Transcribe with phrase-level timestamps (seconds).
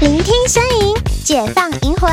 [0.00, 2.10] 聆听声音，解放灵魂，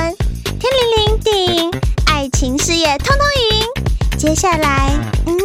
[0.60, 1.72] 天灵灵，地灵，
[2.06, 4.20] 爱情事业通通赢。
[4.20, 4.96] 接下来，
[5.26, 5.36] 嗯，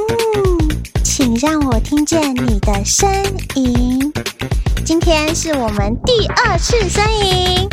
[1.02, 3.10] 请让我听见你的声
[3.54, 4.12] 音。
[4.84, 7.66] 今天是我们第二次声音。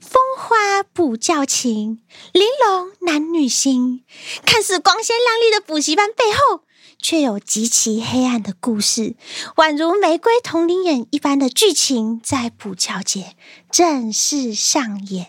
[0.00, 2.00] 风花补教情，
[2.32, 4.04] 玲珑男女心。
[4.44, 6.62] 看似光鲜亮丽的补习班背后，
[7.02, 9.14] 却有极其黑暗的故事，
[9.56, 13.34] 宛如玫瑰瞳铃眼一般的剧情在补教节
[13.70, 15.26] 正式上演。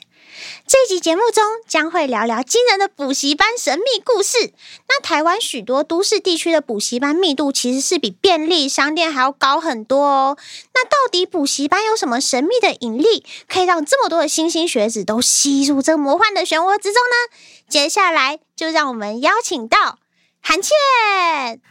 [0.68, 4.52] 这集节目中将会聊聊惊人的补习班神秘故事。
[4.90, 10.38] 那台湾许多都市地区的补习班密度其实是比便利商店还要高很多哦。
[10.74, 17.38] 那到底补习班有什么神秘的引力，可以让这么多的莘莘学子都吸入这魔幻的漩涡之中呢？
[17.70, 20.00] 接下来就让我们邀请到。
[20.46, 20.74] 韩倩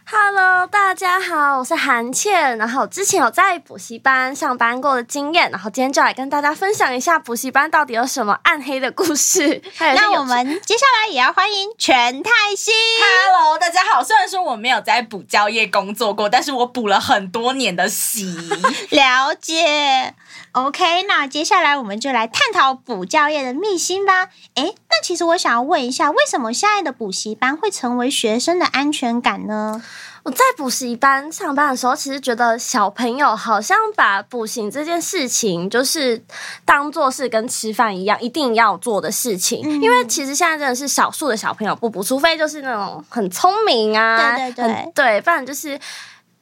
[0.06, 2.56] ，Hello，大家好，我是韩倩。
[2.56, 9.60] 然后之前有在补习班上班过的经验，然后今天就来跟大家分享一下补习班到底有什么暗黑的故事。
[9.78, 12.72] 那我们接下来也要欢迎全泰熙。
[12.98, 14.02] Hello，大家好。
[14.02, 18.34] 虽然说我没有在补教业工作过，但是我补了很多年的习。
[18.88, 20.14] 了解。
[20.52, 24.28] OK，那接下来我们就来探讨补教业的秘辛吧。
[24.54, 29.82] 诶，那其实我想要问一下，为什么现在的补习班会成为学生的安全感呢？
[30.24, 36.22] 我在补习班上班的时候，其实觉得小朋友好像把补习这件事情，就是
[36.66, 39.62] 当做是跟吃饭一样，一定要做的事情。
[39.64, 45.80] 嗯、因为其实现在真的是少数的小朋友不补，除非就是那种很聪明啊，对对对，对，不然就是。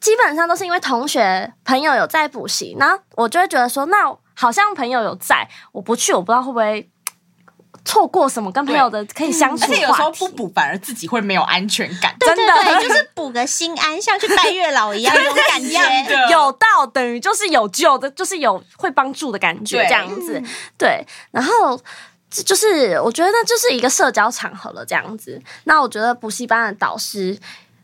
[0.00, 6.90] 基本上都是因为同学朋友有在补习，然后我就会觉得说，那好像朋友有在，我不去，我不知道会不会
[7.84, 9.64] 错过什么跟朋友的可以相处。
[9.64, 12.16] 而且有时候不补，反而自己会没有安全感。
[12.18, 15.78] 对对对，就是补个心安，像去拜月老一样那种感觉。
[16.32, 20.42] 有到等于就是有救的，就是有会帮助的感觉，这样子。
[20.78, 21.78] 对，然后
[22.30, 25.38] 就是我觉得那就是一个社交场合了，这样子。
[25.64, 27.38] 那我觉得补习班的导师。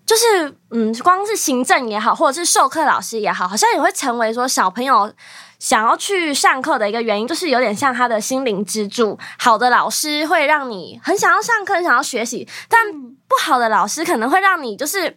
[0.06, 5.12] 就是，嗯，光是行政也好，或者是授课老师也好，好像也会成为说小朋友
[5.58, 9.18] 想要去上课的一个原因，就是有点像他的心灵支柱。
[9.38, 15.16] 好的老师会让你很想要上课，很想要学习，但不好的老师可能会让你就是。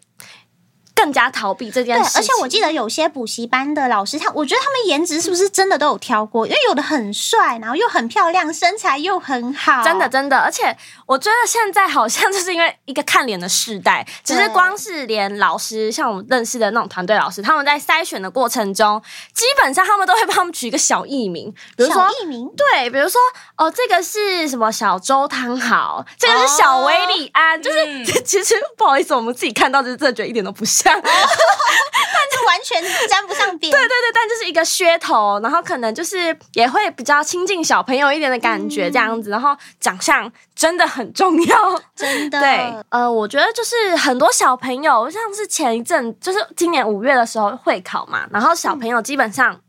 [0.99, 6.45] 更加逃避这件事，而且我记得有些补习班的老师，他我觉得他们颜值是不是真的都有挑过？
[6.45, 10.37] 因为有的很帅，然后又很漂亮，身材又很好，真的真的。
[10.37, 19.01] 而且我觉得现在好像就是因为一个看脸的时代，其实光是连老师，像我们认识的那种团队老师，他们在筛选的过程中，
[19.33, 23.21] 基本上他们都会帮他们取一个小艺名，比如说小艺名，对，比如说
[23.55, 30.88] 哦，这个是什么小周汤好，这个是小维里安，哦、就是、 嗯、其实不好意思，我们自己看到就是真的觉得一点都不像。
[31.01, 33.71] 但就完全沾不上边。
[33.71, 39.29] 对对对，但就是一个噱头，然后可能就是也会比较亲近小朋友一点的感觉，这样子。
[39.29, 42.39] 嗯、然后长相真的很重要，真的。
[42.39, 49.61] 对，呃，我觉得就是很多小朋友，像是前一阵，就是今年五月的时候会考嘛，然后小朋友基本上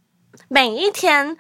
[0.49, 1.37] 每一天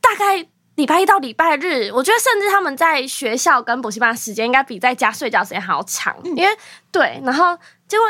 [0.00, 6.56] 大概礼拜一到礼拜日，我觉得甚至他们在学校跟补习班的时间应该比在家睡觉时间还要长，嗯、因为
[6.90, 7.56] 对，然后
[7.86, 8.06] 结果。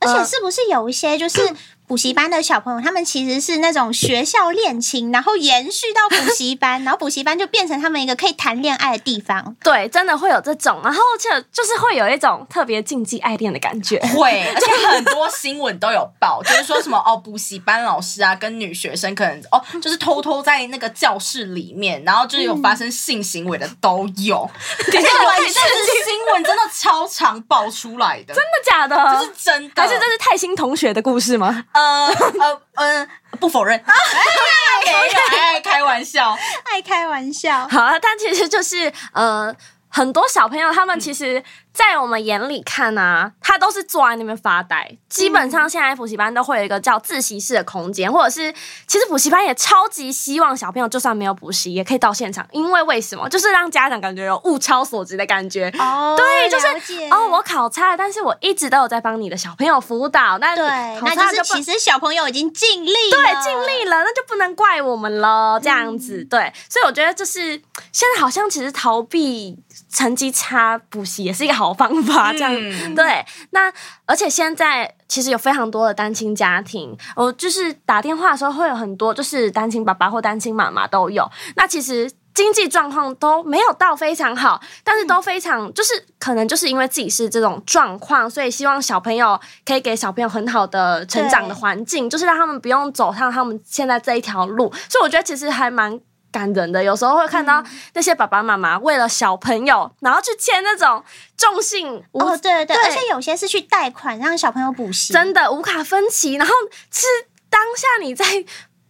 [0.00, 1.40] 而且是不是有一些就是
[1.88, 9.56] 补习班的小朋友，他们其实是那种学校恋情，然后延续到补习班，然后补习班就变成他们一个可以谈恋爱的地方。
[9.64, 13.98] 对，真的会有这种，然后就就是会有一种特别禁忌爱恋的感觉。
[14.14, 24.48] 会， 而且很多新闻都有报，就是说什么哦，补习班老师啊跟女学生可能哦，就是偷偷在那个教室里面，然后就是有发生性行为的都有。
[24.76, 28.94] 可是完全是新闻真的超常爆出来的，真的假的？
[29.18, 31.64] 这是真的，还是这是泰兴同学的故事吗？
[31.78, 32.08] 呃
[32.40, 33.08] 呃呃，
[33.40, 37.66] 不否认， 爱爱开玩笑， 爱开玩笑。
[37.68, 39.54] 好啊，但其实就是呃，
[39.88, 41.42] 很多小朋友他们其实。
[41.72, 44.96] 在我们眼里看啊，他都是坐在那边发呆。
[45.08, 48.52] 基本上现在补习班都会有一个叫自习室的空间，或者是
[48.86, 53.28] 其实补习班也超级希望小朋友就算没有补习也可以到现场，因为为什么？
[53.28, 55.72] 就是让家长感觉有物超所值的感觉。
[55.78, 56.66] 哦，对，就是
[57.10, 60.38] 哦，我考差了，但是我一直都有在帮你的小朋友辅导。
[60.38, 60.66] 那对，
[61.02, 65.58] 那就是其实小朋友已经尽力了，对，尽力了，那就不能怪我们了。
[65.62, 67.60] 这样子，嗯、对，所以我觉得就是
[67.92, 69.56] 现在好像其实逃避
[69.92, 71.68] 成绩差补习也是一个好。
[71.78, 73.72] 方法这样、嗯、对，那
[74.04, 81.30] 而且现在其实有非常多的单亲家庭，我就是打电话的时候会有很多就是单亲爸爸或单亲妈妈都有。
[81.54, 94.72] 那其实经济状况都没有到非常好，但是都非常就是可能就是因为自己是这种状况，所以希望小朋友可以给小朋友很好的成长的环境，就是让他们不用走上他们现在这一条路。
[94.88, 96.82] 所以我觉得其实还蛮感人的。
[96.82, 97.62] 有时候会看到
[97.94, 101.02] 那些爸爸妈妈为了小朋友，然后去签那种
[101.36, 106.54] 重信哦，对对对，而且有些是去贷款让小朋友补习，真的无卡分期，然后
[106.90, 107.06] 是
[107.48, 108.44] 当下你在。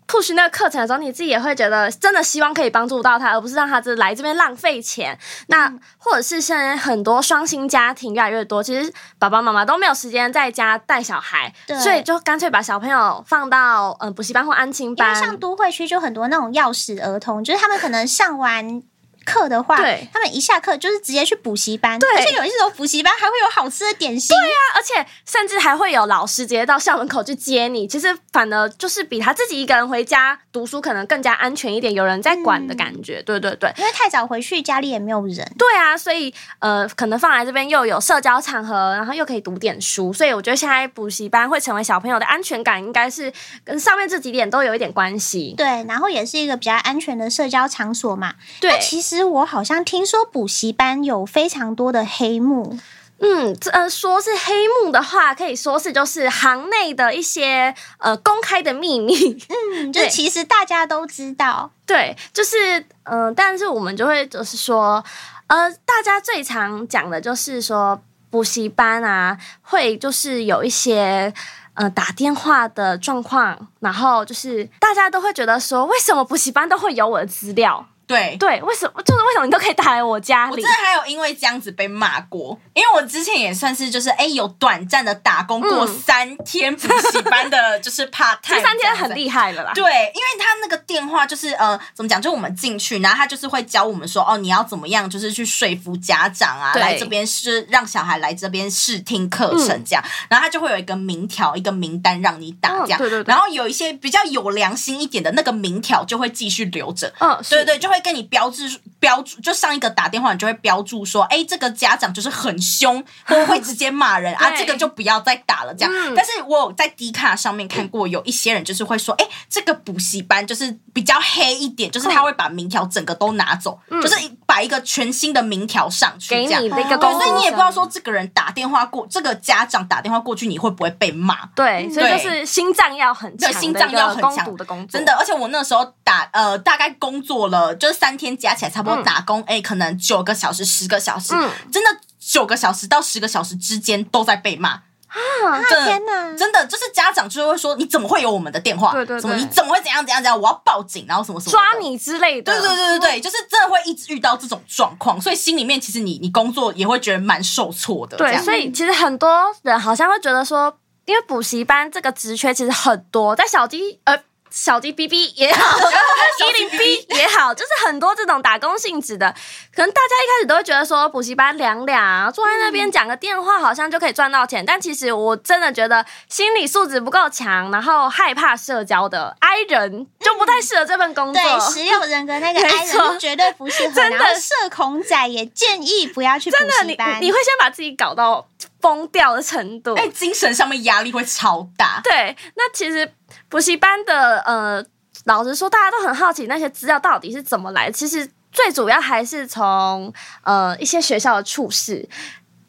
[0.08, 5.16] Push 那个课程的时候，你自己也会觉得真的希望可以帮助到他，而不是让他这来这边浪费钱。
[5.48, 15.08] 那或者是现在很多双薪家庭越来越多，其实爸爸妈妈都没有时间在家带小孩，所以就干脆把小朋友放到嗯补习班或安亲班。
[15.08, 18.82] 因为像都会区就很多那种钥匙儿童，就是他们可能上完。
[19.28, 27.86] 课的话，对他们一下课就是直接去补习班，对而且有一种补习班还会有好吃的点心，对呀、啊，而且甚至还会有老师直接到校门口去接你。
[27.86, 33.18] 其实反而就是比他自己一个人回家读书可能更加安全一点，有人在管的感觉。
[33.18, 35.46] 嗯、对对对，因为太早回去家里也没有人。
[35.58, 43.30] 对啊，所以呃，可能放来这边又有社交场合，然后又可以读点书，所以我觉得现在补习班会成为小朋友的安全感，应该是
[43.62, 45.54] 跟上面这几点都有一点关系。
[45.56, 48.34] 对，然后也是一个比较安全的社交场所嘛。
[48.60, 49.17] 对，其实。
[49.24, 52.78] 我好像听说补习班有非常多的黑幕，
[53.20, 59.36] 嗯，这呃，说是黑幕的话，可以说是就是行内的一些呃公开的秘密，
[59.74, 65.02] 嗯， 就其实大家都知道，对，就是嗯、呃，但是我们就会就是说，
[65.48, 68.00] 呃，大家最常讲的就是说
[68.30, 71.32] 补习班啊，会就是有一些
[71.74, 77.86] 呃打电话的状况，然后就是大家都会觉得说，为什么补习班都会有我的资料？
[78.08, 78.36] 对。
[78.38, 80.52] 对，为什么就是为什么你都可以打来我家里？
[80.52, 89.72] 我真的还有因为这样子被骂过，因为我之前也算是就是哎有短暂的打工过三天补习班的，就是 part time，这 三天很厉害了啦。
[89.74, 107.97] 对，因为他那个电话就是呃怎么讲，就我们进去，然后他就是会教我们说哦你要怎么样，就是去说服家长啊，来这边是让小孩来这边试听课程这样，嗯、然后他就会有一个名条一个名单让你打这样，嗯、对对对，然后有一些比较有良心一点的那个名条就会继续留着，嗯，对对，就会。
[108.00, 115.74] 跟你标志标注，就上一个打电话，你就会标注说，哎，这个家长就是很凶， 或会直接骂人啊，这个就不要再打了。
[115.74, 124.16] 这样，但是我有在 D 卡上面看过，有一些人就是会说，哎，这个补习班就是比较黑一点，就是他会把名条整个都拿走，就是
[124.46, 126.62] 把一个全新的名条上去，这样。
[126.62, 131.46] 对，所以你也不知道说这个人打电话过，这个家长打电话过去，你会不会被骂？
[131.56, 135.12] 对，所以就是心脏要很强，心脏要很强的工作，真的。
[135.14, 137.88] 而且我那时候打呃，大概工作了就。
[137.88, 145.62] 就是三天加起来差不多打工，哎、嗯，可能九个小时、十个小时，嗯、真的九个小时到十个小时之间都在被骂啊！
[145.84, 148.92] 天哪，真的就是家长就会说，你怎么会有我们的电话？
[148.92, 150.38] 对对对，怎么你怎么会怎样怎样怎样？
[150.38, 152.52] 我要报警，然后什么什么抓你之类的。
[152.52, 158.18] 对对对对对，就是真的会一直遇到这种状况，所以心里面其实你你工作也会觉得蛮受挫的。
[158.18, 160.76] 对，所以其实很多人好像会觉得说，
[161.06, 164.22] 因为补习班这个职缺其实很多，在小鸡呃。
[164.50, 169.34] 小鸡 B B 也好，一零 B 也好，就是很多这种打工性质的，
[169.74, 181.42] 可能大家一开始都会觉得说补习班凉凉，坐在那边讲个电话好像就可以赚到钱，嗯、但其实我真的觉得心理素质不够强，然后害怕社交的 I 人就不太适合这份工作。
[181.42, 183.94] 对，十六人格那个 I 人 绝对不适合。
[183.94, 187.20] 真的，社恐仔也建议不要去补习班。
[187.20, 188.46] 你你会先把自己搞到
[188.80, 192.00] 疯掉的程度，哎，精神上面压力会超大。
[192.02, 193.12] 对，那其实。
[193.48, 194.84] 补习班的呃，
[195.24, 197.92] 老实说，大家都很好奇那些资料到底是怎么来的。
[197.92, 200.12] 其实最主要还是从
[200.42, 202.08] 呃一些学校的处事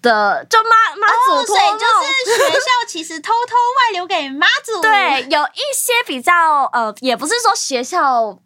[0.02, 1.86] 的，就妈妈祖托梦，就
[2.32, 4.82] 是学校其实偷偷外流给妈祖。
[4.82, 8.40] 对，有一些比较呃，也不是说学校。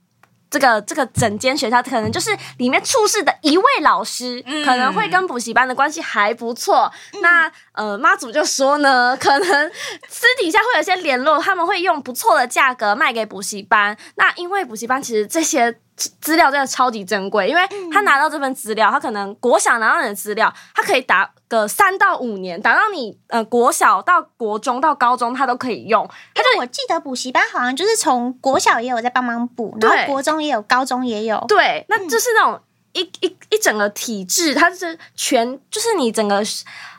[0.54, 6.92] 这个这个整间学校可能就是里面处事的一位老师，嗯、可能会跟补习班的关系还不错。
[7.14, 9.72] 嗯、那呃妈祖就说呢，可能
[10.08, 13.98] 私底下会有些联络，他们会用不错的价格卖给补习班。
[14.14, 15.80] 那因为补习班其实这些。
[15.96, 26.10] 资料真的超级珍贵，因为他拿到这份资料，他可能国小拿到你的资料，他可以打个三到五年，打到你呃国小到国中到高中，他都可以用。
[26.34, 31.44] 他就我记得补习班好像就是从国小也有在帮忙补，然后国中也有，高中也有。
[31.48, 32.60] 对，那就是那种
[32.94, 36.44] 一一一整个体制，它是全就是你整个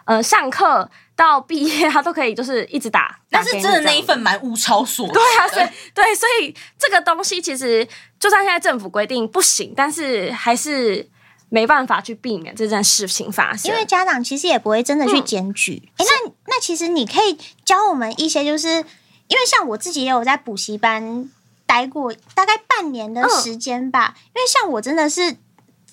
[0.04, 0.88] 呃上课。
[1.16, 5.12] 到毕业，他都可以就是一直打， 但是真的那一份蛮物超所值。
[5.12, 7.86] 对啊，所以对，所以这个东西其实
[8.18, 11.08] 就算现在政府规定不行，但是还是
[11.48, 13.70] 没办法去避免这件事情发生。
[13.70, 15.82] 因为家长其实也不会真的去检举。
[15.96, 21.30] 哎、嗯，那那其实你可以教我们一些，就是因为像我自己也有在补习班。
[21.66, 25.38] 待过大概半年的时间吧，嗯、因为像我真的是。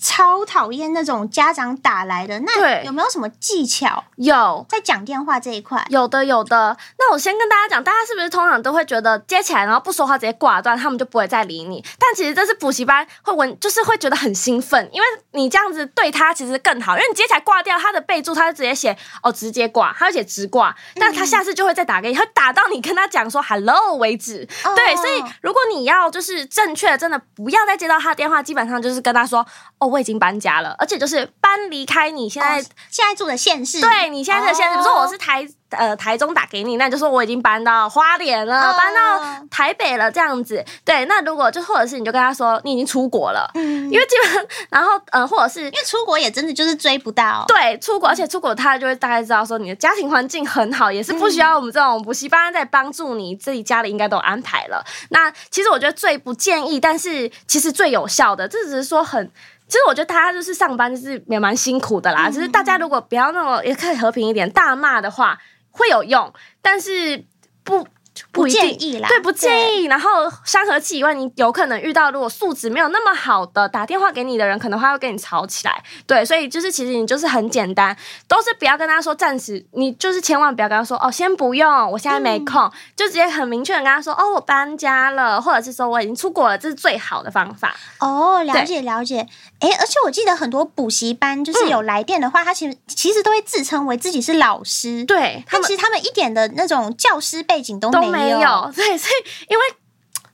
[0.01, 4.03] 超讨厌那种家长打来的，那有没有什么技巧？
[4.15, 6.75] 有在讲电话这一块，有的有的。
[6.97, 11.83] 那我先跟大家讲，大家是不是通常都会觉得接起来然后不说话直接挂断，他们就不会再理你？
[11.99, 24.47] 但其实这是补习班会闻，就是会觉得很兴奋，因为你这样子对他其实更好，因为你接起来挂掉，他的备注他就直接写哦直接挂，他就写直挂，但他下次就会再打给你，他打到你跟他讲说 hello 为止。
[24.63, 29.45] 哦、对，所以如果你要就是正确的，真的不要再接到他的电话，基本上就是跟他说
[29.77, 29.90] 哦。
[29.91, 33.81] 我已经搬家了，而且就是搬离开你现在、哦、现在住的县市。
[33.81, 40.63] 对，你现在的县市，比如说我是台呃台中打给你，那就说我已经搬到花莲了，哦、搬到台北了这样子。
[40.85, 54.83] 对，那如果就或者是你就跟他说你已经出国了，嗯，因为基本然后呃或者是因为出国也真的就是追不到，对，出国而且出国他就会大概知道说你的家庭环境很好，也是不需要我们这种补习班在帮助你，自己家里应该都有安排了。
[55.09, 59.31] 那其实我觉得最不建议，但是其实最有效的，这只是说很。
[59.71, 65.39] 其实我觉得大家就是上班就是也蛮辛苦的啦，嗯、就是大家如果不要那么也可以和平一点，大骂的话
[65.71, 67.23] 会有用，但是
[67.63, 67.87] 不。
[68.33, 69.85] 不，不建议啦，对，不建议。
[69.85, 75.81] 然后伤和气以外，你有可能遇到如果素质没有那么好的打电话给你的人，可能他会跟你吵起来。
[76.05, 77.95] 对，所以就是其实你就是很简单，
[78.27, 87.73] 都是不要跟他说暂时，你就是千万不要跟他说哦，先不用，我现在没空，嗯、就直接很明确的跟他说哦，我搬家了，或者是说我已经出国了，这是最好的方法。
[87.99, 89.25] 哦，了解了解。
[89.61, 98.11] 哎对，而且我记得很多补习班就是有来电的话，嗯、他其实其实都会自称为自己是老师，对，但其实他们一点的那种教师背景都没有。
[98.11, 99.63] 没有，对，所以因为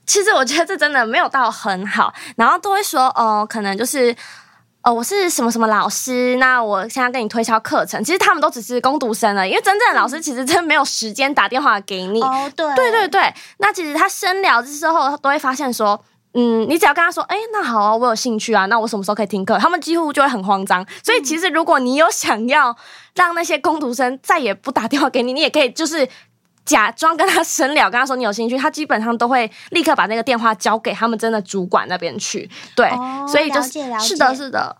[0.06, 4.10] 其实我觉得这真的没有到很好，然后都会说哦、呃，可能就是
[4.82, 12.22] 哦、呃，我是什么什么老师，那我现在跟你推销课程，其实他们都只是工读生了，因为真正的老师其实真的没有时间打电话给你。
[12.22, 16.02] 哦，对，对对对，那其实他深聊之后都会发现说，
[16.38, 19.58] 嗯，你只要跟他说，哎，那好啊，我有兴趣啊，那我什么时候可以听课？
[19.58, 20.86] 他们几乎就会很慌张。
[21.02, 22.76] 所以其实如果你有想要
[23.14, 26.08] 让那些工读生再也不打电话给你，你也可以就是。
[26.68, 32.46] 假装跟他深聊，跟他说你有兴趣，他基本上都会立刻把那个电话交给他们真的主管那边去。
[32.76, 34.76] 对，哦、所以就是是的，是的。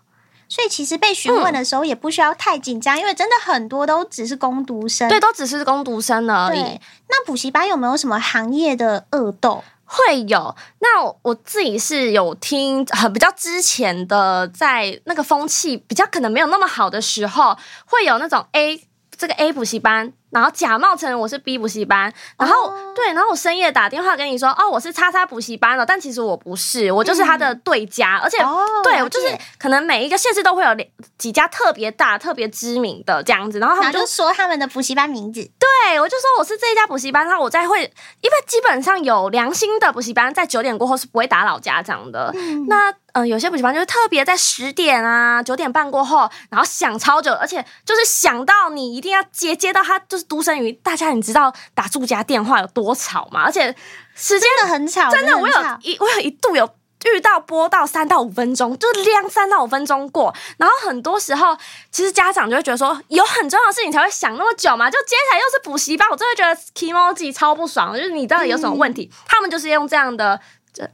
[0.47, 6.61] 所以其实被询问的时候也不需要太紧张，嗯、因为真的很多都只是工读生，对，都只是工读生而已。
[7.07, 9.63] 那补习班有没有什么行业的恶斗？
[9.91, 10.55] 会有。
[10.81, 20.13] 那我，自己是有听，很比较之前的，在那个风气比较可能没有那么好的时候，会有那种 A 这个 A 补习班。
[20.31, 22.73] 然后假冒成我是 B 补习班，然后、oh.
[22.95, 30.69] 对，然后我深夜打电话跟你说，哦，我是叉叉补习班的，但其实我不是，我就是他的对家，嗯、而且、oh, 对我就是可能每一个县市都会有
[31.17, 37.81] 几家特别大、特别知名的这样子，然后他们就，就说他们的补习班名字，对我就说我是这一家补习班，然后我再会，
[38.21, 50.18] 因为基本上有良心的补习班在九点过后是不会打扰家长的，嗯、那嗯、呃，有些补习班就是特别在十点啊、九点半过后，然后想超久，而且就是想到你一定要接接到他就。
[50.23, 53.43] 独生女，大家你知道打住家电话有多吵吗？
[53.43, 53.73] 而且
[54.15, 56.69] 时间真的很吵，真的，我有一我有一度有
[57.05, 60.33] 遇到播到三到五分钟，就亮三到五分钟过。
[60.57, 61.57] 然后很多时候，
[61.91, 64.89] 其实家长就会觉得说，有很重要的事情才会想那么久嘛。
[64.89, 67.95] 就接下来又是补习班，我真的觉得 kimoji 超不爽。
[67.95, 69.09] 就是你到底有什么问题？
[69.11, 70.39] 嗯、他们就是用这样的。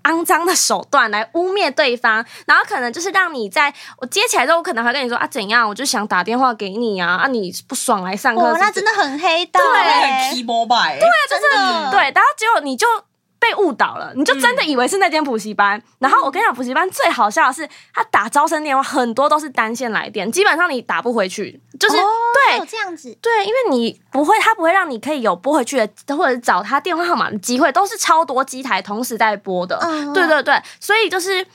[0.04, 12.88] 肮脏的手段来污蔑对方，然后可能就是让你在我接起来之后，我可能还跟你说啊怎样，我就想打电话给你啊啊你不爽来上课，哦，那真的很黑道，对，很 keyboard 对，就是对，然后结果你就。
[13.46, 15.78] 被误导了，你就真的以为是那间补习班。
[15.78, 29.78] 嗯、然后我跟你讲，补习班最好笑的是，他打招生电话很多都是单线来电，基本上你打不回去，就是、哦、对这样子，对，因为你不会，他不会让你可以有拨回去的，或者找他电话号码的机会，都是超多机台同时在拨的。
[29.82, 31.46] 嗯、对对对，所以就是。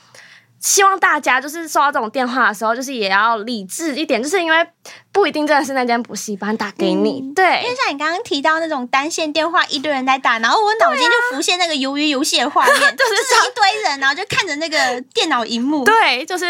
[0.61, 4.67] 希望大家就是收到这种电话的时候，就是也要理智一点，就是因为
[5.11, 7.45] 不一定真的是那间补习班打给你，嗯、对。
[7.63, 14.77] 因为像你刚刚提到那种单线电话，一堆人在打，然后我脑筋就浮现那个鱿鱼游戏的画面， 就是、就是一堆人，然后就看着那个
[15.13, 16.45] 电脑荧幕，对，就是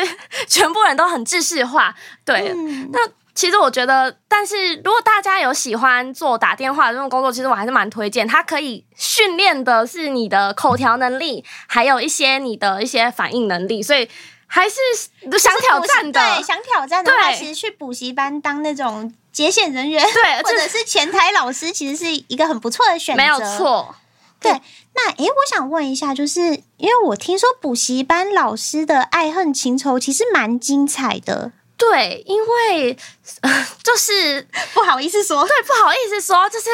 [0.46, 3.00] 全部人都很制式化，对，嗯、那。
[3.34, 8.28] 其实我觉得，但是如果大家有喜欢做打电话的这种工作，其实我还是蛮推荐。
[8.28, 14.10] 它可以训练的是你的口条能力，还有一些你的一些反应能力，所以
[14.48, 14.76] 还是
[15.40, 16.20] 想挑战的。
[16.20, 23.22] 对，想挑战的话，其实去补习班当那种接线人员，对，或者是前台老师，其实是一个很不错的选择。
[23.22, 23.96] 没有错。
[24.42, 24.52] 对，
[24.96, 26.42] 那诶，我想问一下，就是
[26.78, 31.52] 因为我听说补习班老师的爱恨情仇其实蛮精彩的。
[31.82, 32.98] 对，因为、
[33.42, 36.70] 呃、就是不好意思说，对，不好意思说，就是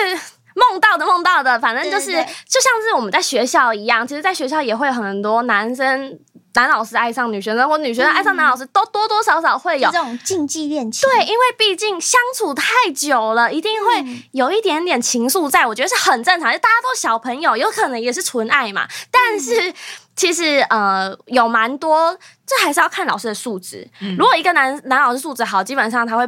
[0.54, 6.20] 梦到的梦到的，反正就是就像是我们在学校一样，其实，在学校也会有很多男生。
[6.54, 11.08] 男老师爱上女学生，或女学生爱上男老师，都多多少少会有这种禁忌恋情。
[11.08, 12.64] 对，因为毕竟相处太
[12.96, 16.52] 久了，一定会有一点点情愫在，我觉得是很正常。
[16.52, 18.88] 就大家都小朋友，有可能也是纯爱嘛。
[19.12, 19.72] 但是
[20.18, 23.88] 其实呃，有蛮多，这还是要看老师的素质。
[24.18, 26.28] 如果一个男男老师素质好，基本上他会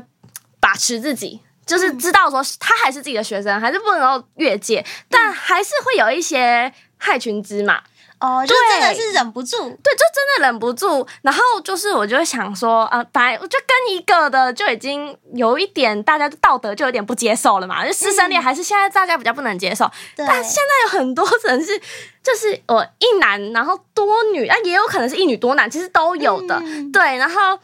[0.61, 7.81] 把持自己，就是知道说他还是自己的学生，还是不能够越界，但还是会有一些害群之马。
[8.19, 11.07] 哦，就真的是忍不住，对，就真的忍不住。
[11.21, 17.85] 然后就是，我就想说，呃，本来我就跟一个的就已经有一点，大家道德就有点不接受了嘛。
[17.87, 19.85] 就师生恋还是现在大家比较不能接受，
[20.17, 21.79] 嗯、但现在有很多人是，
[22.21, 26.55] 就是我一男然后多女，啊，也有可能是一女多男，其实都有的。
[26.61, 27.57] 嗯、对，然后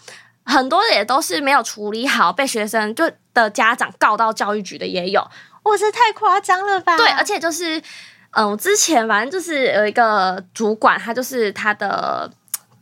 [0.45, 5.19] 很多也都是没有处理好，被学生就的家长告到教育局的也有。
[5.63, 6.95] 哇，这太夸张了吧？
[6.95, 7.81] 对，而且就是。
[8.35, 12.29] 嗯，我之前反正就是有一个主管，他就是他的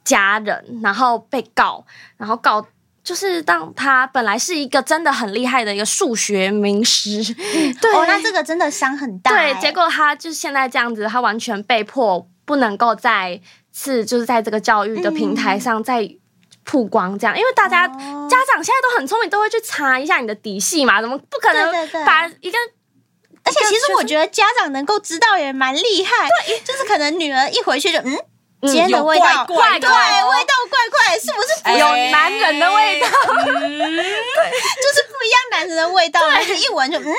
[0.03, 1.85] 家人，然后被告，
[2.17, 2.65] 然后告
[3.03, 7.23] 就是当他本来是一个真的很厉害的一个数学名师，
[7.79, 13.39] 对，哦，那这个真的伤很大，对，结果他就是现在这样子，他完全被迫不能够再
[13.71, 16.09] 次就是在这个教育的平台上再
[16.65, 21.71] 曝光这样，因为大家、哦、家长现在都很聪明，都会去查一下你的底细嘛，怎么不可能
[22.03, 22.57] 把一个。
[23.45, 28.17] 而且其实我觉得家长能够知道也蛮厉害，对，就是可能女儿一回去就嗯，
[28.61, 33.07] 今天的味道怪怪，对，味道怪怪，是不是有男人的味道？
[33.09, 37.13] 对， 就是不一样男人的味道，而且一闻就嗯，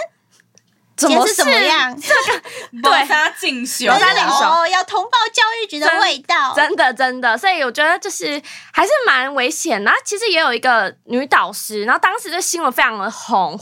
[0.97, 1.95] 怎么是怎么样？
[2.01, 2.41] 这个
[2.83, 8.41] 对他进修，要通报教育局的味道，真的真的，所以我觉得就是
[8.73, 9.85] 还是蛮危险。
[9.85, 13.61] 然后其实也有一个女导师，然后当时这新闻非常的红。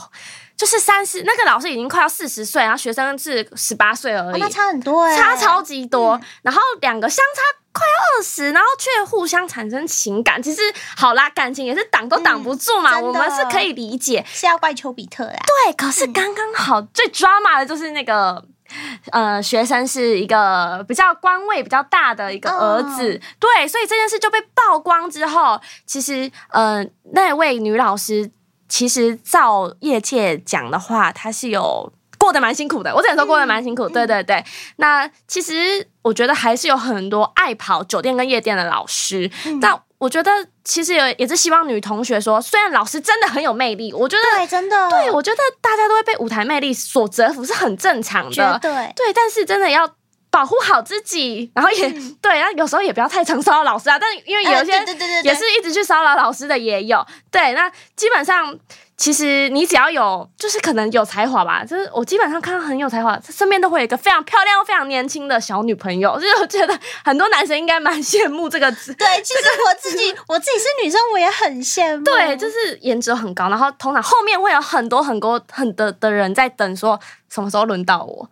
[0.56, 6.20] 就是三十，那个老师已经快要四十岁，然后学生是十八岁而已，那差很多哎，差超级多。
[6.42, 7.40] 然后两个相差
[7.72, 10.40] 快要二十，然后却互相产生情感。
[10.40, 10.60] 其实
[10.96, 14.24] 好啦，感情也是挡都挡不住嘛，我们是可以理解。
[14.28, 15.42] 是要怪丘比特呀？
[15.46, 18.44] 对，可是刚刚好最 drama 的就是那个
[19.10, 28.30] 呃，学生是一个比较官位比较大的一个儿子，对，所以这件事就被曝光之后，其实呃，那位女老师。
[28.72, 32.94] 其实照业界讲的话，他是有过得蛮辛苦的。
[32.94, 33.82] 我只能说过得蛮辛苦。
[33.82, 34.42] 嗯、对对对，
[34.76, 39.30] 那其实我觉得还是有很多爱跑酒店跟夜店的老师。
[39.44, 40.30] 嗯、但我觉得
[40.64, 48.58] 其实也也是希望女同学说，虽然老师真的很有魅力，我觉得对，真的，对，我觉得大家都会被舞台魅力所折服是很正常的。
[48.62, 49.86] 对对，但是真的要。
[50.32, 53.98] 保护好自己，然后也、嗯、对，然后有时候也不要太常骚扰老师啊。
[53.98, 54.72] 但因为有些
[55.22, 57.06] 也是一直去骚扰老师的也有。
[57.30, 58.58] 对，那基本上
[58.96, 61.62] 其实你只要有，就是可能有才华吧。
[61.62, 66.18] 就是我基本上看到很有才华，身边都会有一个非常漂亮、非常年轻的小女朋友。
[66.18, 68.94] 就是我觉得很多男生应该蛮羡慕这个字。
[68.94, 72.04] 对，其实我自己 我自己是女生，我也很羡慕。
[72.04, 78.30] 对，就是颜值很高，然后通常后面会有很多很多很的的人在等，说什么时候轮到我。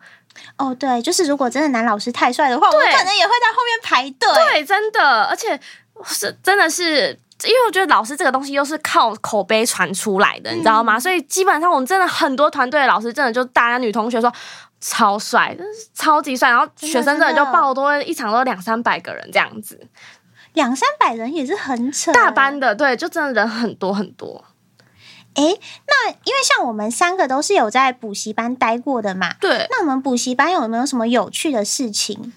[0.56, 4.28] 哦，对，就是如果真的男老师太帅的话，对我可能也会在后面排队。
[4.52, 5.58] 对，真的，而且
[6.04, 7.08] 是真的是，
[7.44, 10.98] 因为我觉得老师这个东西又是靠口碑传出来的，嗯、你知道吗？
[10.98, 14.32] 所以基本上我们真的很多团队的老师，真的就大家女同学说
[14.80, 15.56] 超帅，
[15.94, 19.80] 超级帅，然后学生真的就报多一场都两三百个人这样子，
[20.54, 24.44] 两三百人也是很扯，大班的，对，就真的人很多很多。
[25.40, 29.66] 哎，那因为像我们三个都是有在补习班待过的嘛，对。
[29.70, 32.33] 那我们补习班有没有什么有趣的事情？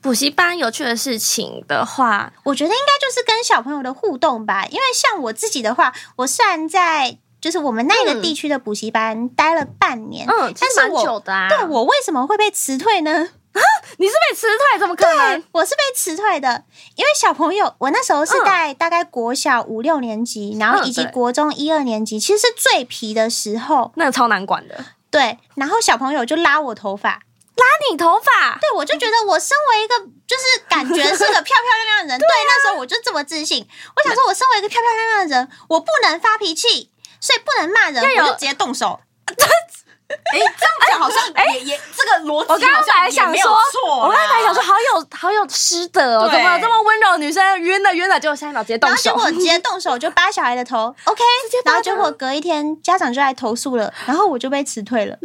[0.00, 4.66] 补习班有趣的事情的话，我觉得应该就是跟小朋友的互动吧。
[4.66, 11.48] 因为像我自己的话，我虽然在就是我们那个地区的补习班待了半年，嗯，但是蛮久的啊。
[11.48, 13.28] 对，我为什么会被辞退呢？
[13.52, 13.60] 啊！
[13.98, 14.78] 你是被辞退？
[14.78, 15.44] 怎么可能？
[15.52, 16.64] 我是被辞退的，
[16.96, 24.84] 因为小朋友，我那时候是在大概国小五六年级，嗯、然后以及国中一二年级，其实是最皮的时候，那个超难管的。
[25.10, 39.00] 对，然后小朋友就拉我头发，拉你头发，对，我就觉得我身为一个就是感觉是个漂漂亮亮的人，对，啊、对，那时候我就这么自信，我想说，我身为一个漂漂亮亮的人，我不能发脾气，所以不能骂人，我就直接动手。
[40.32, 43.52] 哎，这样讲好像哎也这个逻辑，我刚刚本来想说，
[44.00, 51.22] 我刚才想说好有好有师德哦，怎么这么温柔的女生晕了晕了，结果下一秒直接动手，结果直接动手就扒小孩的头， OK，
[51.64, 55.16] 然后结果隔一天家长就来投诉了，然后我就被辞退了，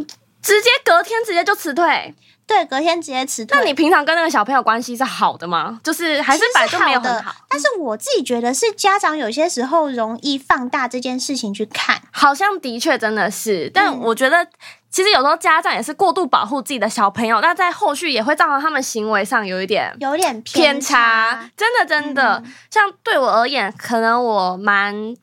[0.42, 2.16] 直接隔天直接就辞退。
[2.48, 3.60] 对，隔天直接辞退。
[3.60, 5.82] 那你平常跟那个小朋友关系是好的吗？
[5.84, 7.36] 就是还是本来就没有很好。
[7.50, 13.70] 但是我自己觉得是家长有些时候容易放大这件事情去看，好像的确真的是。
[13.74, 14.48] 但我觉得
[14.90, 21.50] 其实有时候家长也是过度保护自己的小朋友，那在后续也会造成他们行为上有一点有点偏差。
[21.56, 25.16] 真的，真的，嗯、像对我而言，可能我蛮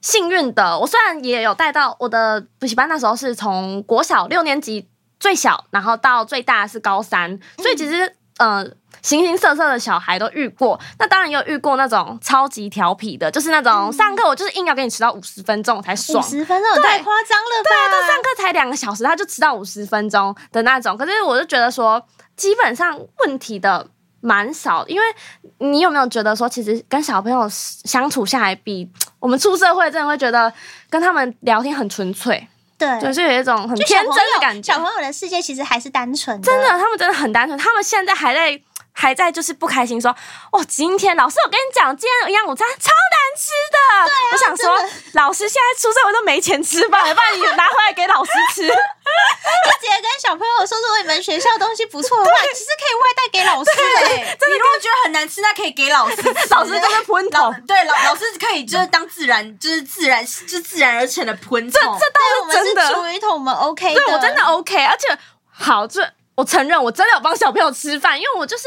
[0.00, 0.78] 幸运的。
[0.78, 8.64] 我虽然也有带到我的补习班，那时候是从国小六年级最小，然后到最大是高三，所以其实嗯。
[8.64, 17.68] 呃形形色色的小孩都遇过，那当然也有遇过那种超级调皮的，就是那种上课我就是硬要给你迟到五十分钟我才爽，五十分钟太夸张了吧？
[17.68, 20.96] 对啊，都上课才两个小时，他就迟到五十分钟的那种。
[20.96, 22.00] 可是我就觉得说，
[22.36, 23.84] 基本上问题的
[24.20, 25.06] 蛮少，因为
[25.58, 30.52] 你有没有觉得说，其实跟小朋友相处下来，比我们出社会真的会觉得
[30.88, 32.46] 跟他们聊天很纯粹，
[32.82, 34.72] 对，就是有一种很天真的感觉。
[34.72, 38.60] 小朋友的世界其实还是单纯的，真的，他们真的很单纯，他们现在还在。
[38.92, 40.14] 还在就是不开心说，
[40.52, 43.78] 哦，今天老师，我跟你讲，今天营养午餐超难吃的。
[44.04, 44.76] 对啊，我想说，
[45.14, 48.62] 老师现在出社会都没钱吃饭，要不然你拿回来给老师吃。
[48.62, 53.70] 就直接跟小朋友说，如果你们学校东西不错的话，其实可以外带给老师。
[53.74, 54.18] 对，
[54.50, 56.16] 你如果觉得很难吃，那可以给老师。
[56.50, 57.52] 老师真的喷头。
[57.66, 61.72] 对，老老师可以就是当自然，就是自然，就是自然而成的喷头。
[61.72, 62.92] 这这倒是真的。
[62.92, 65.18] 厨余桶我们 OK 的，对我真的 OK，而且
[65.50, 66.12] 好这。
[66.34, 68.64] 我承认，我真的有帮小朋友吃饭，因为我就是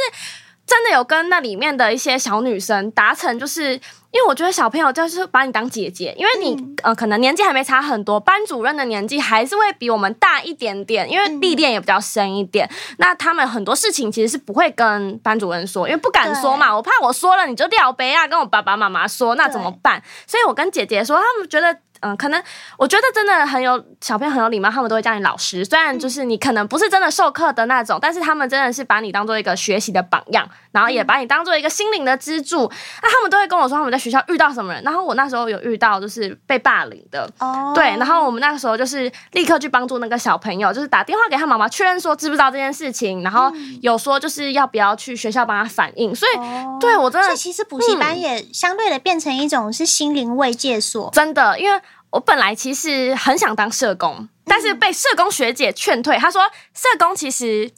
[0.65, 3.73] 真的有跟那里面的一些小女生达成，就是
[4.12, 12.67] 因为我觉得小朋友就是把你当姐姐，因为你、嗯、呃可能年纪还没差很多，班主任的年纪还是会比我们大一点点，因为历练也比较深一点。
[12.67, 20.01] 嗯、那他们很多事情其实是不会跟班主任说，因为不敢说嘛，我怕我说了你就撂杯啊，跟我爸爸妈妈说那怎么办？
[20.25, 21.80] 所以我跟姐姐说，他们觉得。
[22.06, 22.41] 嗯，可能
[22.78, 25.65] 我觉得真的很有小朋友很有礼貌，他们都会叫你老师。
[25.65, 32.72] 虽然就是你可能不是真的授课的那种，但是他们真的是把你当做一个学习的榜样，然后也把你当做一个心灵的支柱。
[33.02, 34.84] 那他们都会跟我说他们在学校遇到什么人。
[34.84, 37.86] 然后我那时候有遇到就是被霸凌的，哦，对。
[37.98, 46.13] 然后我们那个时候就是立刻去帮助那个小朋友，就是打电话给他妈妈确认说知不知道这件事情，然后有说就是要不要去学校帮他反映。
[46.13, 46.38] 所以，
[46.80, 51.82] 对我真的，其实补习班也相对的变成一种是心灵慰藉所，真的，因为。
[52.15, 56.17] 我本来其实很想当社工，但是被社工学姐劝退。
[56.17, 56.41] 她说，
[56.73, 57.69] 社工其实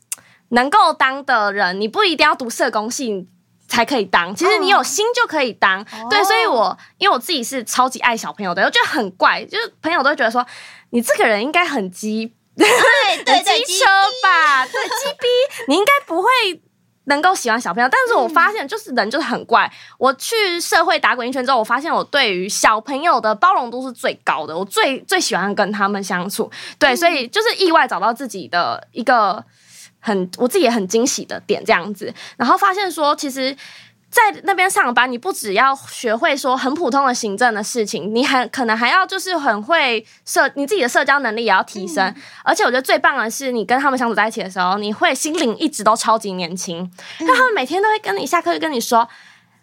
[0.49, 3.27] 能够当的人，你不一定要读社工系
[3.67, 5.81] 才可以当，其实你有心就可以当。
[5.81, 10.45] 哦、对，所以我因为我自己是超级爱小朋友的，我觉得很怪，就是朋友都会觉得说，
[10.91, 12.67] 你这个人应该很鸡，对
[13.25, 13.85] 对对，机车
[14.21, 15.27] 吧，对，机逼，
[15.67, 16.29] 你应该不会。
[17.07, 19.65] 能够喜欢小朋友，但是我发现就是人就是很怪。
[19.65, 26.49] 嗯、我去社会打滚一圈之后，我发现我对于小朋友的包容度是最高的，我最最喜欢跟他们相处。
[26.79, 29.43] 对，嗯、所以就是意外找到自己的一个
[29.99, 33.55] 很我自己也很惊喜的点，这样子，然后发现说其实。
[34.09, 42.05] 在那边上班，你不只要学会说很普通的行政的事情，你还可能还要就是很会社，你自己的社交能力也要提升。
[42.05, 46.89] 嗯、而且我觉得最棒的是，你跟他们相处在一起的时候，你会心灵一直都超级年轻，
[47.19, 49.07] 那、嗯、他们每天都会跟你下课就跟你说。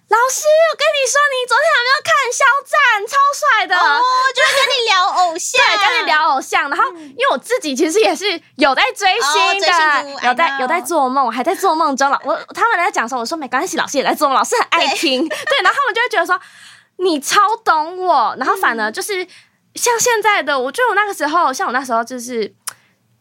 [0.06, 3.02] 老师，我跟你说，你昨天有没有看《肖战》？
[3.08, 4.00] 超帅的哦！
[4.34, 6.68] 就是跟你聊偶像， 对，跟你聊偶像。
[6.68, 12.20] 然后，因为我自己其实也是有在追星的，哦、有在有在做梦，还在做梦中了。
[12.22, 15.26] 我他们在讲说，我说没关系，老师也在做梦，老师很爱听。
[15.26, 16.38] 对， 对，然后他们就会觉得说
[16.98, 18.36] 你超懂我。
[18.38, 19.26] 然后反而就是
[19.74, 22.54] 像现在的，我觉得我那个时候，像我那时候就是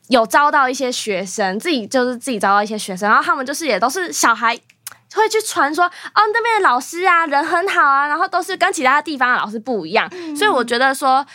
[0.10, 4.60] 有招到一些学生，自己就是自己招到一些学生，然后他们就是也都是小孩。
[5.16, 11.26] 会去传说哦，那边的老师啊，人很好啊，然后都是跟其他地方的老师不一样，嗯、所以我觉得说，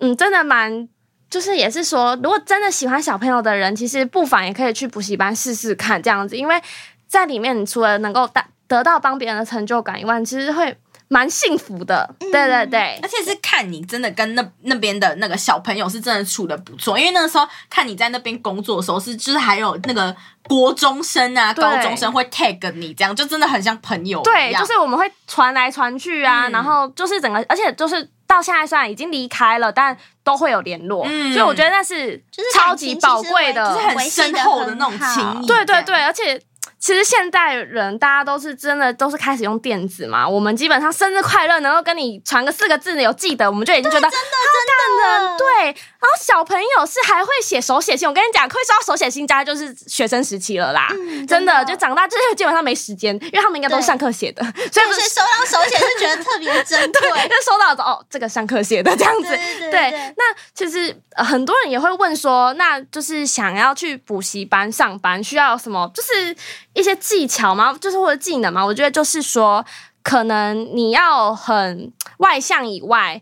[0.00, 0.88] 嗯，真的蛮，
[1.28, 6.60] 就是也是说，如果真的喜欢小朋友的人，其实不妨也可以去补习班试试看这样子，因为
[7.06, 10.76] 在里面，你除了能够得得到帮别人的成就感以外，其实会。
[11.12, 24.22] 蛮幸福的，对对对，而且是看你真的跟那那边的那个小朋友是真的处的不错，因为那个时候看你在那边工作的时候是，就是还有那个国中生啊、高中生会 tag 你，这样就真的很像朋友。
[24.22, 32.22] 对，就是我们会传来传去啊，嗯、然后就是整个，而且就是到现在虽然已经离开了，但都会有联络，嗯、所以我觉得那是
[32.54, 35.46] 超级宝贵的，就是很深厚的那种情谊。
[35.48, 36.40] 对对对，而且。
[36.80, 44.16] 其实现代人大家都是真的都是开始用电子嘛，我们基本上生日快乐能够跟你传个四个字有记得，我们就已经觉得真的
[44.56, 45.76] 真的对。
[46.00, 60.14] 然后小朋友是还会写手写信，我跟你讲，会收到手写信大概就是学生时期了啦，嗯、真的就长大就是基本上没时间，因为他们应该都是上课写的，所以收到手写是觉得特别珍贵，就收到的哦，这个上课写的这样子，对，对，对，对，对。
[60.16, 65.90] 那其实、呃、很多人也会问说，那就是想要去补习班上班，需要什么？
[65.94, 66.36] 就是。
[66.72, 67.76] 一些技巧吗？
[67.80, 68.64] 就是或者技能吗？
[68.64, 69.62] 我觉得就是说，
[70.04, 73.20] 可能你要很外向以外，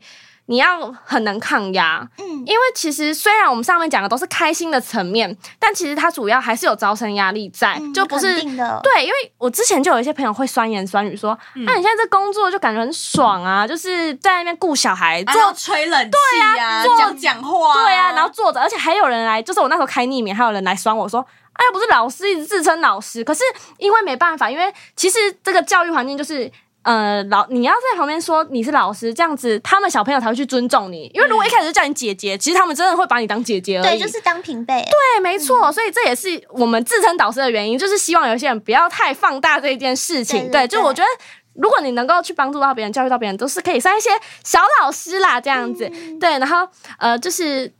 [0.50, 8.40] 你要很能抗压，嗯，因为其实虽然我们上面讲的都是开心的层面，但其实它主要还是有招生压力在，嗯、就不是
[8.82, 11.68] 对，因为我之前就有一些朋友会酸言酸语说，那、嗯。
[11.68, 21.20] 啊、你现在这工作就感觉很爽啊，就是在那边顾小孩，做、啊、吹冷气对啊，讲讲话，对啊，然后坐着，而且还有人来，就是我那时候开匿名，还有人来酸我说，
[21.52, 23.42] 哎，又不是老师，一直自称老师，可是
[23.76, 26.50] 因为没办法，因为其实这个教育环境就是。
[26.88, 31.10] 呃，老你要在旁边说你是老师，这样子他们小朋友才会去尊重你。
[31.12, 33.98] 因为如果一开始就叫你姐姐，嗯、其实他们真的会把你当姐姐而已。
[33.98, 34.82] 对，就是当平辈。
[34.82, 35.68] 对，没错。
[35.68, 40.50] 嗯、所以这也是我们自称导师的原因，就是希望有些人不要太放大这一件事情。
[40.50, 41.08] 对，就我觉得，
[41.56, 44.08] 如果你能够去帮助到别人、教育到别人，都是可以算一些
[44.42, 45.86] 小老师啦，这样子。
[45.92, 46.66] 嗯、对，然后
[46.98, 47.70] 呃，就是。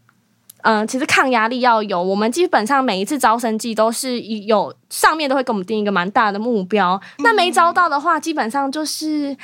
[0.62, 7.00] 嗯，其实抗压力要有，我们基本上每一次招生季都是有上面都会给我们定一个蛮大的目标。
[7.18, 9.36] 那、嗯、没招到的话，基本上就是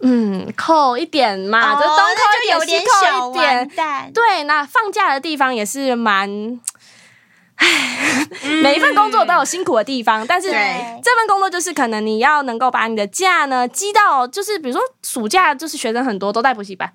[0.00, 3.70] 嗯扣一点嘛，哦、就东扣一点，西扣一点。
[4.14, 6.58] 对，那放假的地方也是蛮，
[7.56, 16.90] 唉，嗯、 每一份工作都有辛苦的地方，但是这份工作就是可能你要能够把你的假呢积到，就是比如说暑假就是学生很多都在补习班，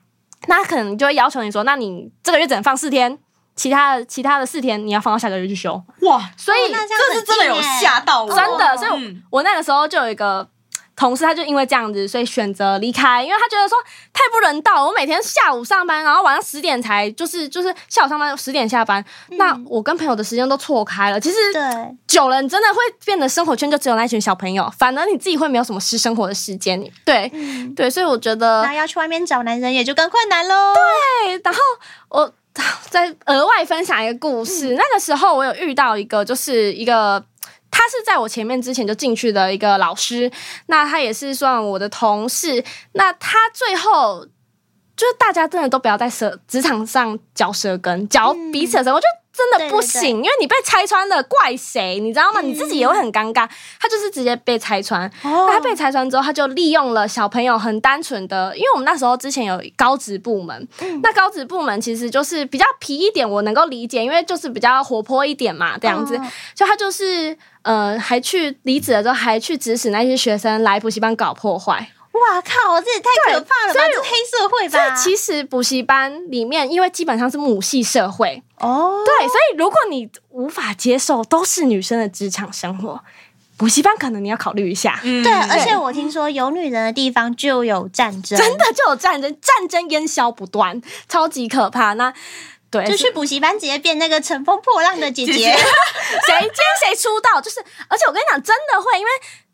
[0.47, 3.19] 那可能就会要求你说，那你这个月只能放四天。
[3.61, 5.71] 其他的其他的四天你要放到下个月去休
[6.01, 8.75] 哇，所以、哦、这，这是真的有吓到我，真的。
[8.75, 10.47] 所以我，我那个时候就有一个
[10.95, 13.77] 同事，他就因为这样子，所以选择离开，因为他觉得说
[14.11, 14.87] 太不人道。
[14.87, 21.19] 我每天下午上班，然后晚上十点才就是就是下午上班十点下班，嗯、那我跟朋友的时间都错开了。
[21.19, 21.61] 其实对
[22.07, 26.83] 久了，你真的会变得生活圈就只有那群小朋友，反而你自己会没有什么私生活的时间。
[27.05, 30.73] 对、嗯、对，所以我觉得那要去外面找男人也就更困难喽。
[30.73, 31.59] 对，然后
[32.09, 32.33] 我。
[32.89, 37.23] 再额外分享一个故事，嗯、那个时候我有遇到一个，就是一个
[37.69, 40.31] 他是在我前面之前就进去的一个老师，
[40.67, 44.25] 那他也是算我的同事，那他最后
[44.97, 49.05] 就是大家真的都不要在舌职场上嚼舌根，嚼彼此的舌，嗯、我就。
[49.33, 51.99] 真的不行，对对对，因为你被拆穿了，怪谁？
[51.99, 52.41] 你知道吗？
[52.41, 53.49] 嗯、你自己也会很尴尬。
[53.79, 66.17] 他就是直接被拆穿，哦、他被拆穿之后，他就利用了小朋友很单纯的，因为我们那时候之前有高职部门，嗯、那高职部门其实就是比较皮一点，我能够理解，因为就是比较活泼一点嘛，这样子。
[66.17, 71.89] 哦、就他就是呃，还去离职了之后，还去指使那些学生来补习班搞破坏。
[72.11, 72.81] 哇靠！
[72.81, 73.79] 这也太可怕了吧！
[73.87, 74.95] 这是黑社会吧？
[74.95, 83.01] 其实补习班里面，因为基本上是母系社会哦，对，所以如果你无法接受都是女生的职场生活，
[83.55, 84.99] 补习班可能你要考虑一下。
[85.03, 91.93] 嗯、对，而且我听说有女人的地方就有战争，真的就有战争，战争烟消不断，超级可怕。
[91.93, 92.13] 那
[92.69, 95.31] 对，就去补习班直接变那个乘风破浪的姐姐，
[96.27, 97.39] 谁接谁出道？
[97.39, 99.11] 就是，而且我跟你讲，真的会，因为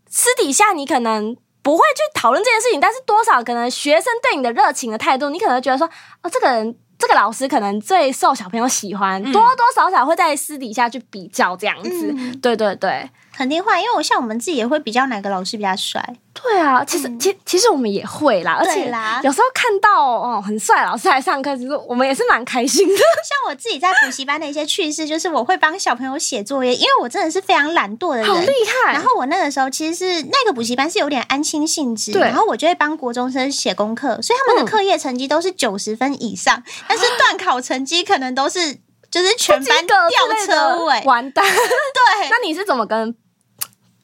[0.10, 1.38] 私底下你可能。
[1.68, 5.86] 不会去讨论这件事情，但是多少可能学生对你的热情的态度，你可能觉得说，
[6.24, 13.10] 哦，这个人，这个老师可能最受小朋友喜欢，嗯、多多少少会在私底下去比较这样子，嗯、对对对。
[13.38, 16.04] 肯定会，因为我像我们自己也会比较哪个老师比较帅。
[16.34, 22.96] 对啊，其实、嗯、其其实我们也会啦，而且啦有时候看到哦很帅老师来上课，其实我们也是蛮开心的。
[22.98, 23.04] 像
[23.48, 28.48] 我自己在补习班的一些趣事，就是我会帮小朋友写作业，因为我真的是非常懒惰的人，好厉
[28.86, 28.94] 害。
[28.94, 38.80] 然后我那个时候其实是那个补习班是有点安亲性质，然后我就会帮国中生写功课，所以他们的课业成绩都是九十分以上，嗯、但是段考成绩可能都是
[39.12, 40.10] 就是全班吊
[40.46, 41.46] 车尾，完蛋。
[41.46, 43.16] 对， 那你是怎么跟？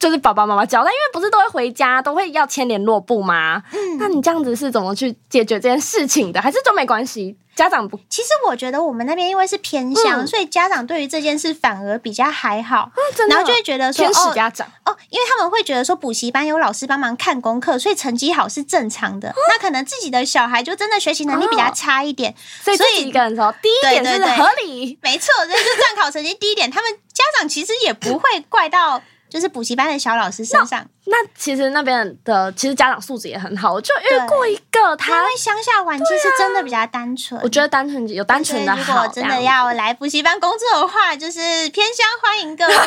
[0.04, 3.62] 就是爸爸妈妈教，但，因为不是都会回家，都会要签联络簿吗？
[3.72, 6.42] 嗯，那你这样子是怎么去解决这件事情的？
[6.42, 7.38] 还是都没关系？
[7.56, 7.98] 家长不？
[8.10, 12.90] 其实我觉得我们那边因为是偏乡，嗯、所以家长对于这件事反而比较还好。
[12.94, 19.30] 嗯、然后就会觉得说，天使家长哦，哦，因为他们会觉得说补习班有老师帮忙看功课，所以成绩好是正常的。
[19.30, 29.00] 嗯、那可能自己的小孩就真的学习能力比较差一点，哦、所以一个人说低一点是合理，没错，就是段考成绩低一点，他们家长其实也不会怪到。
[29.34, 37.40] 就是补习班的小老师身上，那，那其实那边的其实家长素质也很好，我就遇过一个他，他因为乡下环境是真的比较单纯。
[37.42, 38.94] 我觉得单纯有单纯的好。
[38.94, 42.74] 如果真的要来补习班工作的话，就是偏乡欢迎各位。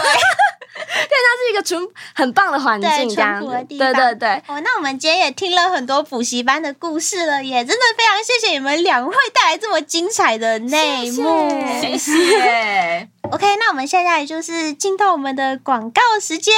[0.78, 3.92] 对，它是一个纯很棒的环境，淳朴的地方。
[3.92, 4.30] 对对对。
[4.48, 11.50] 哦，那我们今天也听了很多补习班的故事了，也真的非常谢谢你们两位带来这么精彩的内幕，
[11.82, 13.10] 谢谢。
[13.30, 16.54] OK，那我们现在就是进到我们的广告时间，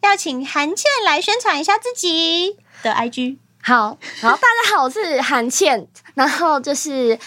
[0.00, 3.36] 要请韩倩来宣传一下自己的 IG。
[3.62, 5.86] 好，然后大家好，我是韩倩。
[6.14, 7.18] 然后就是，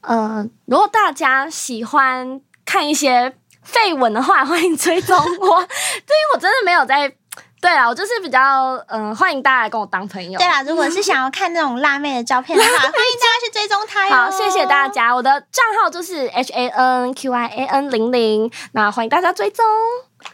[0.00, 5.60] 呃，如果大家喜欢看一些废文的话， 欢迎追踪我。
[5.60, 7.14] 对于我真的没有在
[7.62, 10.36] 对啊，我就是比较嗯、呃，欢迎大家来跟我当朋友。
[10.36, 14.12] 对啦，如果是想要看那种辣妹的照片的话， 欢迎大家去追踪她哟。
[14.14, 19.64] 好，谢谢大家，我的账号就是 H A N Q I A N 零零，那欢迎大家追踪。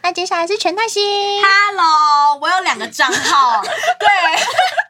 [0.01, 1.03] 那接下来是全泰星
[1.41, 4.07] ，Hello，我有两个账号， 对，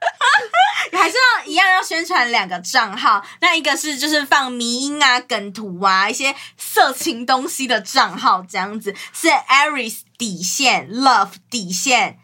[0.98, 3.22] 还是要一样要宣传两个账号。
[3.42, 12.20] 那一个是就是放迷音啊、梗图啊、一些色情东西的账号，这样子是 Aries 底线 Love 底线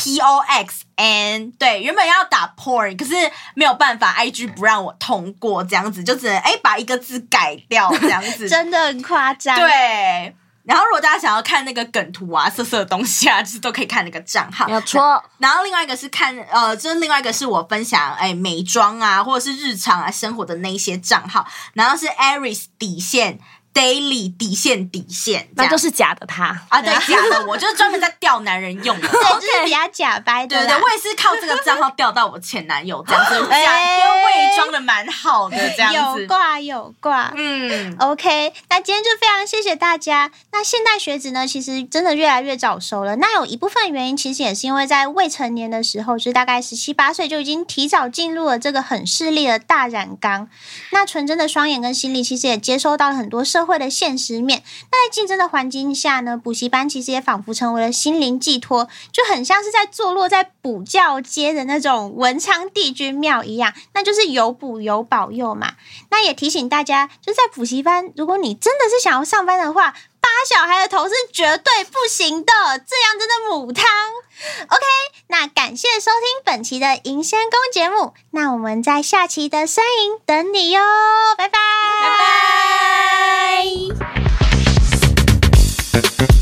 [0.00, 1.50] P O X N。
[1.52, 3.14] 对，原本要打 Porn，可是
[3.54, 9.56] 没有办法，IG 不让我通过，这样子就只能哎把一个字改掉，这样子 真的很夸张。
[9.56, 10.34] 对。
[10.62, 14.66] 然后，如果大家想要看那个梗图啊、色色的东西啊，就是都可以看那个账号。
[14.66, 15.22] 没有错。
[15.38, 21.46] 然后另外一个是看，呃，就是另外一个是我分享，哎，美妆啊，或者是日常啊生活的那一些账号。
[21.72, 23.40] 然后是 Aries 底线。
[23.72, 30.58] Daily 底线底线，那就是假的他啊，对，假的我就是专门在钓男人用的， 对，就是比较假掰的。
[30.58, 33.78] 对对，我也是靠这个账号钓到我前男友这样子， 假
[34.26, 37.32] 伪装的蛮好的这样子，有挂有挂。
[37.36, 40.32] 嗯，OK，那今天就非常谢谢大家。
[40.52, 43.16] 那现代学子呢，其实真的越来越早熟了。
[43.16, 50.48] 那有一部分原因，其实也是因为在未成年的时候，就是大概十七八岁就已经提早进入了这个很势利的大染缸。
[50.90, 65.74] 那纯真的双眼跟心理，其实也接收到了很多社社会的现实面，那在竞争的环境下呢，补习班其实也仿佛成为了心灵寄托，就很像是在坐落在补教街的那种文昌帝君庙一样，那就是有补有保佑嘛。
[66.10, 69.94] 那也提醒大家，就在补习班，如果你真的是想要上班的话，
[70.46, 73.86] 小孩的头是绝对不行的，这样真的母汤。
[74.68, 74.84] OK，
[75.28, 80.80] 那感谢收听本期的《银仙公》节目，那我们在下期的山影等你哟，
[81.36, 81.58] 拜拜，
[82.02, 82.08] 拜
[86.32, 86.39] 拜。